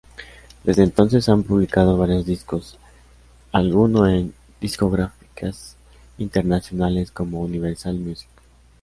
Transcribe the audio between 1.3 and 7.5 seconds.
publicado varios discos, alguno en discográficas internacionales como